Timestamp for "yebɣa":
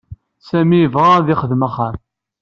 0.81-1.09